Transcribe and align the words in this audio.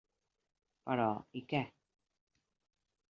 Però, 0.87 1.05
i 1.41 1.43
què? 1.53 1.61